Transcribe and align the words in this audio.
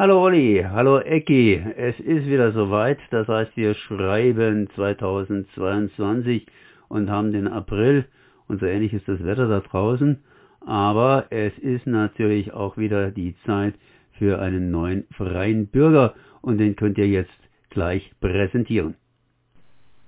Hallo 0.00 0.22
Olli, 0.22 0.64
hallo 0.66 0.98
Ecki. 0.98 1.62
Es 1.76 2.00
ist 2.00 2.24
wieder 2.24 2.52
soweit. 2.52 2.96
Das 3.10 3.28
heißt, 3.28 3.54
wir 3.54 3.74
schreiben 3.74 4.66
2022 4.74 6.46
und 6.88 7.10
haben 7.10 7.32
den 7.32 7.46
April 7.46 8.06
und 8.48 8.60
so 8.60 8.64
ähnlich 8.64 8.94
ist 8.94 9.06
das 9.06 9.22
Wetter 9.22 9.46
da 9.46 9.60
draußen. 9.60 10.24
Aber 10.66 11.26
es 11.28 11.52
ist 11.58 11.86
natürlich 11.86 12.54
auch 12.54 12.78
wieder 12.78 13.10
die 13.10 13.36
Zeit 13.44 13.74
für 14.18 14.40
einen 14.40 14.70
neuen 14.70 15.06
freien 15.18 15.66
Bürger 15.66 16.14
und 16.40 16.56
den 16.56 16.76
könnt 16.76 16.96
ihr 16.96 17.06
jetzt 17.06 17.38
gleich 17.68 18.10
präsentieren. 18.22 18.96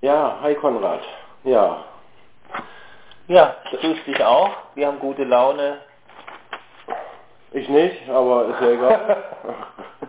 Ja, 0.01 0.39
hi 0.41 0.55
Konrad. 0.55 1.01
Ja. 1.43 1.85
Ja, 3.27 3.57
grüß 3.69 4.05
dich 4.07 4.23
auch. 4.23 4.57
Wir 4.73 4.87
haben 4.87 4.97
gute 4.97 5.23
Laune. 5.23 5.77
Ich 7.53 7.69
nicht, 7.69 8.09
aber 8.09 8.47
ist 8.49 8.61
ja 8.61 8.71
egal. 8.71 9.23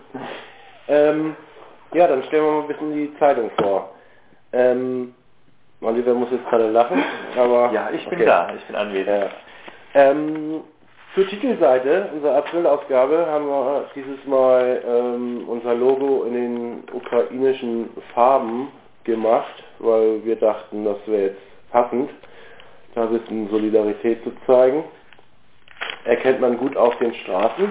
ähm, 0.88 1.37
ja, 1.92 2.09
dann 2.09 2.23
stellen 2.24 2.45
wir 2.45 2.52
mal 2.52 2.60
ein 2.62 2.69
bisschen 2.69 2.92
die 2.95 3.19
Zeitung 3.19 3.50
vor. 3.60 3.91
Ähm, 4.52 5.14
Oliver 5.83 6.14
muss 6.14 6.30
jetzt 6.30 6.48
gerade 6.48 6.70
lachen, 6.70 7.02
aber... 7.36 7.70
Ja, 7.72 7.91
ich 7.92 8.05
bin 8.09 8.19
okay. 8.19 8.27
da, 8.27 8.48
ich 8.56 8.64
bin 8.64 8.77
anwesend. 8.77 9.09
Ja. 9.09 9.30
Ähm, 9.95 10.62
zur 11.14 11.28
Titelseite 11.28 12.09
unserer 12.14 12.36
Aprilausgabe 12.38 13.27
haben 13.27 13.47
wir 13.47 13.84
dieses 13.95 14.24
Mal 14.27 14.83
ähm, 14.86 15.45
unser 15.47 15.74
Logo 15.74 16.24
in 16.24 16.34
den 16.34 16.83
ukrainischen 16.92 17.91
Farben 18.14 18.69
gemacht, 19.05 19.62
weil 19.78 20.24
wir 20.24 20.36
dachten, 20.36 20.84
das 20.84 20.97
wäre 21.06 21.22
jetzt 21.28 21.70
passend, 21.70 22.11
da 22.95 23.02
ein 23.02 23.19
bisschen 23.19 23.50
Solidarität 23.50 24.24
zu 24.24 24.33
zeigen. 24.47 24.84
Erkennt 26.04 26.40
man 26.40 26.56
gut 26.56 26.76
auf 26.76 26.96
den 26.98 27.14
Straßen. 27.14 27.70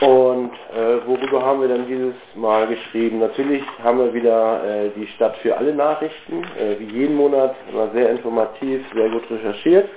Und 0.00 0.52
äh, 0.76 1.06
worüber 1.06 1.44
haben 1.44 1.60
wir 1.60 1.68
dann 1.68 1.86
dieses 1.88 2.14
Mal 2.36 2.68
geschrieben? 2.68 3.18
Natürlich 3.18 3.64
haben 3.82 3.98
wir 3.98 4.14
wieder 4.14 4.62
äh, 4.64 4.90
die 4.96 5.08
Stadt 5.08 5.36
für 5.38 5.56
alle 5.56 5.74
Nachrichten, 5.74 6.44
äh, 6.56 6.78
wie 6.78 6.84
jeden 6.84 7.16
Monat, 7.16 7.56
war 7.72 7.90
sehr 7.90 8.10
informativ, 8.10 8.80
sehr 8.94 9.08
gut 9.10 9.28
recherchiert. 9.28 9.88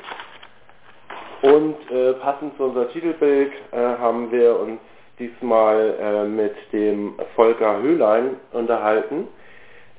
Und 1.43 1.75
äh, 1.91 2.13
passend 2.13 2.57
zu 2.57 2.63
unser 2.63 2.89
Titelbild 2.89 3.51
äh, 3.71 3.77
haben 3.77 4.31
wir 4.31 4.59
uns 4.59 4.79
diesmal 5.19 5.95
äh, 5.99 6.23
mit 6.25 6.55
dem 6.73 7.13
Volker 7.35 7.81
Höhlein 7.81 8.37
unterhalten. 8.53 9.27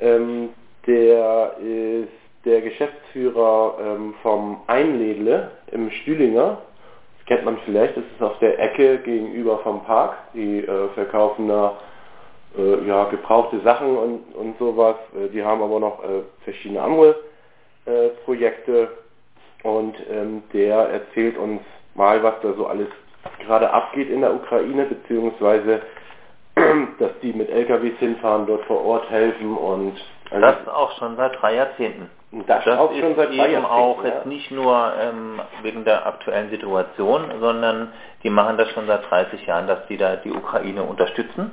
Ähm, 0.01 0.51
der 0.87 1.57
ist 1.59 2.09
der 2.45 2.61
Geschäftsführer 2.61 3.77
ähm, 3.81 4.15
vom 4.23 4.63
Einledle 4.67 5.53
im 5.71 5.91
Stühlinger. 5.91 6.59
Kennt 7.27 7.45
man 7.45 7.59
vielleicht, 7.65 7.97
das 7.97 8.05
ist 8.05 8.23
auf 8.23 8.39
der 8.41 8.59
Ecke 8.59 8.99
gegenüber 8.99 9.59
vom 9.59 9.85
Park. 9.85 10.17
Die 10.35 10.59
äh, 10.59 10.89
verkaufen 10.95 11.49
da 11.49 11.79
äh, 12.59 12.87
ja, 12.87 13.05
gebrauchte 13.05 13.61
Sachen 13.61 13.97
und, 13.97 14.35
und 14.35 14.59
sowas. 14.59 14.97
Äh, 15.15 15.29
die 15.29 15.43
haben 15.43 15.63
aber 15.63 15.81
noch 15.81 16.03
äh, 16.03 16.23
verschiedene 16.45 16.83
andere 16.83 17.17
äh, 17.87 18.09
Projekte 18.25 18.91
und 19.63 19.95
ähm, 20.11 20.43
der 20.53 20.77
erzählt 20.77 21.39
uns 21.39 21.63
mal, 21.95 22.23
was 22.23 22.35
da 22.43 22.53
so 22.55 22.67
alles 22.67 22.89
gerade 23.47 23.71
abgeht 23.71 24.11
in 24.11 24.21
der 24.23 24.35
Ukraine, 24.35 24.87
beziehungsweise 24.87 25.83
dass 26.99 27.13
die 27.23 27.33
mit 27.33 27.49
LKWs 27.51 27.99
hinfahren, 27.99 28.47
dort 28.47 28.65
vor 28.67 28.85
Ort 28.85 29.09
helfen 29.11 29.57
und 29.57 29.95
also 30.31 30.41
das 30.47 30.69
auch 30.69 30.93
schon 30.99 31.17
seit 31.17 31.41
drei 31.41 31.55
Jahrzehnten. 31.55 32.11
Das, 32.47 32.65
das 32.65 32.79
auch 32.79 32.95
schon 32.95 33.15
seit 33.15 33.31
eben 33.31 33.65
auch 33.65 34.03
ja. 34.03 34.09
jetzt 34.09 34.27
nicht 34.27 34.51
nur 34.51 34.93
ähm, 34.99 35.41
wegen 35.63 35.85
der 35.85 36.07
aktuellen 36.07 36.49
Situation, 36.49 37.25
sondern 37.41 37.89
die 38.23 38.31
machen 38.31 38.57
das 38.57 38.71
schon 38.71 38.87
seit 38.87 39.09
30 39.11 39.47
Jahren, 39.47 39.67
dass 39.67 39.87
die 39.89 39.99
da 39.99 40.17
die 40.17 40.31
Ukraine 40.31 40.83
unterstützen. 40.83 41.51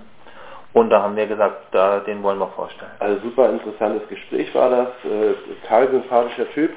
Und 0.71 0.89
da 0.89 1.01
haben 1.01 1.15
wir 1.15 1.27
gesagt, 1.27 1.73
da, 1.73 1.99
den 1.99 2.23
wollen 2.23 2.39
wir 2.39 2.47
vorstellen. 2.49 2.91
Also 2.99 3.19
super 3.27 3.49
interessantes 3.49 4.07
Gespräch 4.07 4.53
war 4.55 4.69
das. 4.69 4.87
Äh, 5.03 5.33
total 5.61 5.91
sympathischer 5.91 6.49
Typ. 6.51 6.71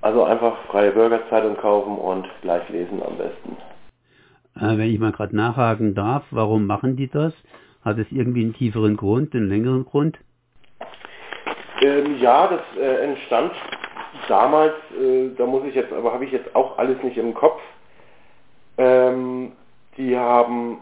Also 0.00 0.24
einfach 0.24 0.56
freie 0.68 0.92
Bürgerzeitung 0.92 1.56
kaufen 1.56 1.98
und 1.98 2.26
gleich 2.42 2.66
lesen 2.68 3.02
am 3.02 3.18
besten. 3.18 3.56
Äh, 4.56 4.78
wenn 4.78 4.90
ich 4.90 4.98
mal 4.98 5.12
gerade 5.12 5.36
nachhaken 5.36 5.94
darf, 5.94 6.24
warum 6.30 6.66
machen 6.66 6.96
die 6.96 7.08
das? 7.08 7.34
Hat 7.84 7.98
es 7.98 8.06
irgendwie 8.10 8.42
einen 8.42 8.54
tieferen 8.54 8.96
Grund, 8.96 9.34
einen 9.34 9.48
längeren 9.48 9.84
Grund? 9.84 10.18
Ähm, 11.82 12.18
ja, 12.20 12.46
das 12.48 12.60
äh, 12.80 13.04
entstand 13.04 13.52
damals, 14.28 14.74
äh, 14.98 15.30
da 15.36 15.46
muss 15.46 15.64
ich 15.64 15.74
jetzt, 15.74 15.92
aber 15.92 16.12
habe 16.12 16.24
ich 16.24 16.32
jetzt 16.32 16.54
auch 16.54 16.78
alles 16.78 17.02
nicht 17.02 17.18
im 17.18 17.34
Kopf. 17.34 17.60
Ähm, 18.78 19.52
die 19.96 20.16
haben 20.16 20.78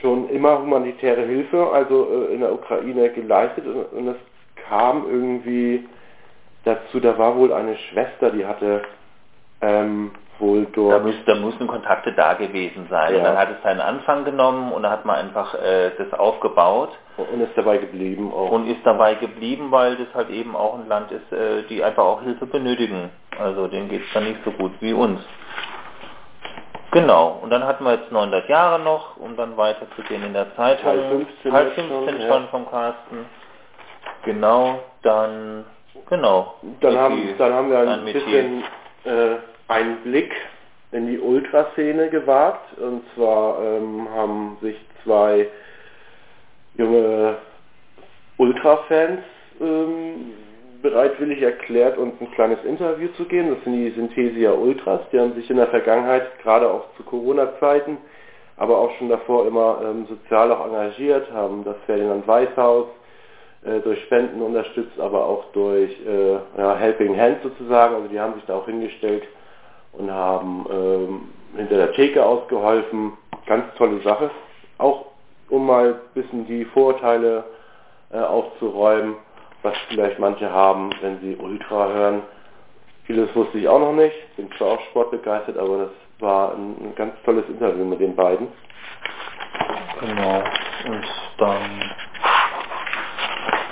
schon 0.00 0.28
immer 0.28 0.60
humanitäre 0.60 1.22
Hilfe, 1.22 1.70
also 1.72 2.26
äh, 2.28 2.34
in 2.34 2.40
der 2.40 2.52
Ukraine 2.52 3.10
geleistet 3.10 3.66
und, 3.66 3.84
und 3.86 4.06
das 4.06 4.16
kam 4.68 5.08
irgendwie 5.08 5.86
dazu, 6.64 7.00
da 7.00 7.16
war 7.18 7.36
wohl 7.36 7.52
eine 7.52 7.76
Schwester, 7.76 8.30
die 8.30 8.46
hatte 8.46 8.82
ähm, 9.60 10.12
wohl 10.38 10.66
dort... 10.72 10.92
Da, 10.92 10.98
müß, 10.98 11.14
da 11.26 11.34
müssen 11.34 11.66
Kontakte 11.66 12.12
da 12.12 12.34
gewesen 12.34 12.86
sein. 12.90 13.12
Ja. 13.12 13.18
Und 13.18 13.24
dann 13.24 13.38
hat 13.38 13.48
es 13.50 13.62
seinen 13.62 13.80
Anfang 13.80 14.24
genommen 14.24 14.72
und 14.72 14.82
dann 14.82 14.92
hat 14.92 15.04
man 15.04 15.16
einfach 15.16 15.54
äh, 15.54 15.90
das 15.98 16.12
aufgebaut. 16.18 16.90
Und 17.16 17.40
ist 17.40 17.56
dabei 17.56 17.78
geblieben 17.78 18.32
auch. 18.32 18.50
Und 18.50 18.66
ist 18.68 18.84
dabei 18.84 19.14
geblieben, 19.14 19.70
weil 19.70 19.96
das 19.96 20.08
halt 20.14 20.30
eben 20.30 20.56
auch 20.56 20.74
ein 20.74 20.88
Land 20.88 21.12
ist, 21.12 21.32
äh, 21.32 21.62
die 21.68 21.82
einfach 21.82 22.04
auch 22.04 22.22
Hilfe 22.22 22.46
benötigen. 22.46 23.10
Also 23.38 23.68
denen 23.68 23.88
geht 23.88 24.02
es 24.02 24.12
dann 24.12 24.24
nicht 24.24 24.40
so 24.44 24.50
gut 24.50 24.72
wie 24.80 24.92
uns. 24.92 25.20
Genau, 26.90 27.40
und 27.42 27.50
dann 27.50 27.64
hatten 27.64 27.84
wir 27.84 27.94
jetzt 27.94 28.12
900 28.12 28.48
Jahre 28.48 28.78
noch, 28.78 29.16
um 29.16 29.36
dann 29.36 29.56
weiterzugehen 29.56 30.22
in 30.24 30.32
der 30.32 30.54
Zeitung. 30.54 30.86
Halb 30.86 31.08
15, 31.10 31.52
Halb 31.52 31.72
15 31.72 31.88
schon, 31.88 32.20
schon 32.20 32.42
ja. 32.42 32.48
vom 32.50 32.70
Carsten. 32.70 33.26
Genau, 34.24 34.78
dann 35.02 35.64
Genau. 36.08 36.54
Dann 36.80 36.98
haben, 36.98 37.34
dann 37.38 37.52
haben 37.52 37.70
wir 37.70 37.78
ein 37.78 38.04
bisschen 38.04 38.64
äh, 39.04 39.36
einen 39.68 39.98
Blick 40.02 40.32
in 40.92 41.06
die 41.08 41.18
Ultraszene 41.18 42.08
gewagt. 42.08 42.78
Und 42.78 43.02
zwar 43.14 43.62
ähm, 43.62 44.08
haben 44.14 44.56
sich 44.60 44.76
zwei 45.02 45.48
junge 46.76 47.36
Ultrafans 48.36 49.20
ähm, 49.60 50.32
bereitwillig 50.82 51.40
erklärt, 51.40 51.96
uns 51.96 52.14
ein 52.20 52.30
kleines 52.32 52.62
Interview 52.64 53.08
zu 53.16 53.24
geben. 53.24 53.50
Das 53.50 53.64
sind 53.64 53.72
die 53.74 53.90
Synthesia 53.90 54.52
Ultras. 54.52 55.00
Die 55.12 55.18
haben 55.18 55.34
sich 55.34 55.48
in 55.50 55.56
der 55.56 55.68
Vergangenheit, 55.68 56.38
gerade 56.42 56.70
auch 56.70 56.84
zu 56.96 57.02
Corona-Zeiten, 57.04 57.96
aber 58.56 58.78
auch 58.78 58.92
schon 58.98 59.08
davor 59.08 59.46
immer 59.46 59.80
ähm, 59.82 60.06
sozial 60.06 60.52
auch 60.52 60.66
engagiert, 60.66 61.30
haben 61.32 61.64
das 61.64 61.76
Ferdinand 61.86 62.26
Weißhaus 62.28 62.86
äh, 63.64 63.80
durch 63.80 64.00
Spenden 64.04 64.42
unterstützt, 64.42 65.00
aber 65.00 65.24
auch 65.24 65.46
durch 65.52 65.90
äh, 66.06 66.34
ja, 66.58 66.76
Helping 66.76 67.18
Hands 67.18 67.42
sozusagen. 67.42 67.94
Also 67.94 68.08
die 68.08 68.20
haben 68.20 68.34
sich 68.34 68.44
da 68.44 68.56
auch 68.56 68.66
hingestellt 68.66 69.24
und 69.98 70.10
haben 70.10 70.66
ähm, 70.70 71.20
hinter 71.56 71.76
der 71.76 71.92
Theke 71.92 72.24
ausgeholfen. 72.24 73.12
Ganz 73.46 73.64
tolle 73.76 74.00
Sache. 74.02 74.30
Auch 74.78 75.06
um 75.48 75.66
mal 75.66 75.94
ein 75.94 76.14
bisschen 76.14 76.46
die 76.46 76.64
Vorurteile 76.64 77.44
äh, 78.12 78.18
aufzuräumen, 78.18 79.16
was 79.62 79.74
vielleicht 79.88 80.18
manche 80.18 80.50
haben, 80.50 80.90
wenn 81.00 81.20
sie 81.20 81.36
Ultra 81.36 81.88
hören. 81.88 82.22
Vieles 83.04 83.34
wusste 83.36 83.58
ich 83.58 83.68
auch 83.68 83.80
noch 83.80 83.92
nicht. 83.92 84.14
Bin 84.36 84.50
zwar 84.56 84.72
auch 84.72 84.80
sportbegeistert, 84.90 85.58
aber 85.58 85.78
das 85.78 85.90
war 86.20 86.54
ein, 86.54 86.76
ein 86.80 86.94
ganz 86.96 87.14
tolles 87.24 87.46
Interview 87.48 87.84
mit 87.84 88.00
den 88.00 88.16
beiden. 88.16 88.48
Genau. 90.00 90.42
Und 90.86 91.04
dann 91.38 91.94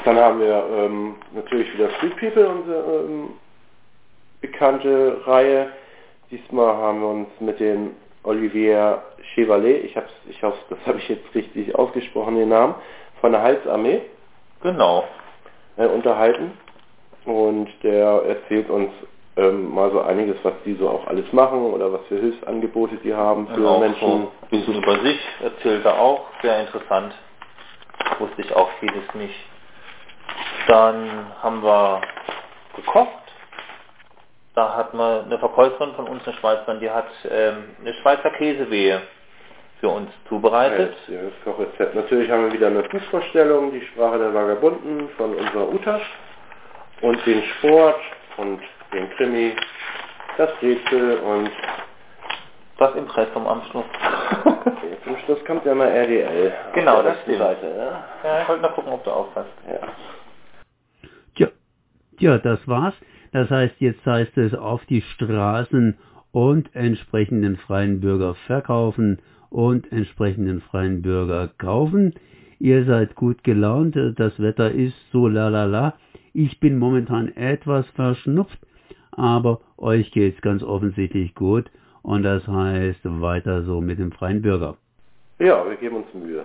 dann 0.05 0.17
haben 0.17 0.41
wir 0.41 0.65
ähm, 0.77 1.15
natürlich 1.33 1.73
wieder 1.75 1.89
Street 1.97 2.17
People, 2.17 2.49
unsere 2.49 3.05
ähm, 3.05 3.31
bekannte 4.41 5.21
Reihe. 5.27 5.71
Diesmal 6.33 6.75
haben 6.77 7.01
wir 7.03 7.09
uns 7.09 7.29
mit 7.41 7.61
dem 7.61 7.91
Olivier 8.25 9.03
Chevalier, 9.35 9.85
ich, 9.85 9.95
hab's, 9.97 10.11
ich 10.29 10.43
hoffe, 10.43 10.59
das 10.71 10.79
habe 10.87 10.99
ich 10.99 11.09
jetzt 11.09 11.35
richtig 11.35 11.75
ausgesprochen, 11.75 12.37
den 12.37 12.49
Namen, 12.49 12.75
von 13.21 13.33
der 13.33 13.43
Heilsarmee. 13.43 14.01
Genau. 14.63 15.05
Äh, 15.77 15.87
unterhalten. 15.87 16.53
Und 17.27 17.69
der 17.83 18.23
erzählt 18.27 18.71
uns 18.71 18.91
ähm, 19.37 19.75
mal 19.75 19.91
so 19.91 20.01
einiges, 20.01 20.37
was 20.43 20.55
die 20.65 20.75
so 20.75 20.89
auch 20.89 21.07
alles 21.07 21.31
machen 21.33 21.67
oder 21.73 21.93
was 21.93 22.01
für 22.09 22.19
Hilfsangebote 22.19 22.97
die 22.97 23.15
haben 23.15 23.47
für 23.49 23.55
genau, 23.55 23.79
Menschen. 23.79 24.01
So 24.01 24.15
ein 24.15 24.49
bisschen 24.51 24.83
über 24.83 25.01
sich 25.01 25.21
erzählt 25.43 25.85
er 25.85 26.01
auch, 26.01 26.27
sehr 26.41 26.61
interessant. 26.61 27.15
Wusste 28.19 28.41
ich 28.41 28.57
auch 28.57 28.71
vieles 28.81 29.15
nicht. 29.15 29.37
Dann 30.67 31.27
haben 31.43 31.63
wir 31.63 32.01
gekocht. 32.77 33.22
Da 34.55 34.77
hat 34.77 34.93
man 34.93 35.25
eine 35.25 35.39
Verkäuferin 35.39 35.95
von 35.95 36.07
uns, 36.09 36.27
eine 36.27 36.37
Schweizerin, 36.37 36.81
die 36.81 36.91
hat 36.91 37.07
ähm, 37.31 37.65
eine 37.81 37.95
Schweizer 37.95 38.31
Käsewehe 38.31 39.01
für 39.81 39.89
uns 39.89 40.11
zubereitet. 40.29 40.95
Ja, 41.09 41.23
das 41.23 41.33
Kochrezept. 41.45 41.95
Natürlich 41.95 42.31
haben 42.31 42.45
wir 42.45 42.53
wieder 42.53 42.67
eine 42.67 42.83
Buchvorstellung, 42.83 43.73
die 43.73 43.81
Sprache 43.87 44.19
der 44.19 44.35
Vagabunden 44.35 45.09
von 45.17 45.35
unserer 45.35 45.69
Utasch 45.73 46.07
und 47.01 47.25
den 47.27 47.43
Sport 47.45 48.01
und 48.37 48.61
den 48.93 49.11
Krimi, 49.17 49.57
das 50.37 50.51
Rätsel 50.61 51.19
und 51.19 51.51
das 52.79 52.95
Impressum 52.95 53.47
am 53.47 53.63
Schluss. 53.71 53.85
Okay, 54.65 54.97
zum 55.05 55.17
Schluss 55.25 55.45
kommt 55.45 55.65
ja 55.65 55.75
mal 55.75 55.89
RDL. 55.89 56.53
Genau, 56.75 57.03
das 57.03 57.15
letzten 57.15 57.23
stimmt. 57.35 57.39
Seite, 57.39 57.67
ja? 57.67 58.05
Ja, 58.29 58.43
ich 58.43 58.49
wollte 58.49 58.63
mal 58.63 58.69
gucken, 58.69 58.93
ob 58.93 59.03
du 59.05 59.11
aufpasst. 59.11 59.51
ja. 59.67 59.89
Tja, 61.35 61.49
tja, 62.19 62.39
das 62.39 62.67
war's. 62.69 62.95
Das 63.33 63.51
heißt, 63.51 63.75
jetzt 63.79 64.05
heißt 64.07 64.37
es 64.39 64.55
auf 64.55 64.85
die 64.87 65.01
Straßen 65.01 65.97
und 66.31 66.75
entsprechenden 66.75 67.57
freien 67.57 68.01
Bürger 68.01 68.35
verkaufen 68.47 69.19
und 69.51 69.91
entsprechenden 69.91 70.61
freien 70.61 71.03
Bürger 71.03 71.49
kaufen. 71.59 72.15
Ihr 72.59 72.85
seid 72.85 73.15
gut 73.15 73.43
gelaunt, 73.43 73.97
das 74.17 74.41
Wetter 74.41 74.71
ist 74.71 74.95
so 75.11 75.27
lalala. 75.29 75.95
Ich 76.33 76.61
bin 76.61 76.79
momentan 76.79 77.29
etwas 77.37 77.87
verschnupft, 77.91 78.59
aber 79.11 79.61
euch 79.77 80.13
geht's 80.13 80.41
ganz 80.41 80.63
offensichtlich 80.63 81.35
gut 81.35 81.71
und 82.03 82.23
das 82.23 82.47
heißt 82.47 83.01
weiter 83.03 83.63
so 83.65 83.81
mit 83.81 83.99
dem 83.99 84.13
freien 84.13 84.43
Bürger. 84.43 84.77
ja, 85.39 85.69
wir 85.69 85.77
geben 85.77 85.97
uns 85.97 86.15
Mühe. 86.15 86.45